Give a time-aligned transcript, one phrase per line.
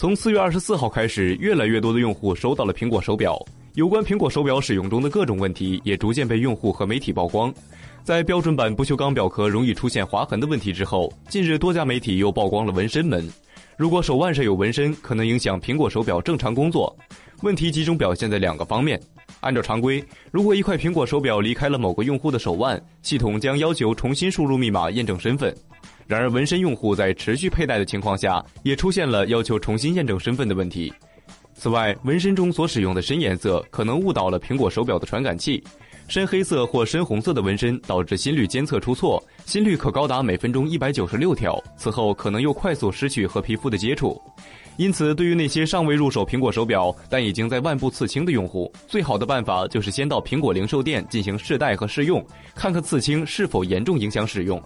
[0.00, 3.36] 从四月二十四号开始，越来越多的用户收到了苹果手表。
[3.74, 7.52] 有关苹果手表使用中的各种问题，也逐渐被用户和媒体曝光。
[8.04, 13.28] 在标准版不锈钢表壳容易出现划痕的问题之后，近日多家媒体又曝光了纹身门。
[13.76, 16.96] 如果手腕上有纹身，可能影响苹果手表正常工作。
[17.42, 19.02] 问题集中表现在两个方面。
[19.40, 25.52] 按照常规，如果一块苹果手表离开了某个用户的手腕，系统将要求重新输入密码验证身份。
[26.08, 30.90] 然而，纹身用户在持续佩戴的情况下，也出现了要求重新验证身份的问题。
[31.52, 35.62] 此外，纹身中所使用的深颜色可能误导了苹果手表的传感器，
[36.08, 44.18] 深黑色或深红色的纹身导致心率监测出错，心率可高达每分钟一百九十六条，此后可能又快速失去和皮肤的接触。
[44.78, 54.58] 因此，对于那些尚未入手苹果手表但已经在腕部刺青的用户，最好的办法就是先到苹果零售店进行试戴和试用，看看刺青是否严重影响使用。